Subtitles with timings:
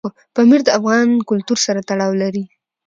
[0.35, 2.45] پامیر د افغان کلتور سره تړاو لري.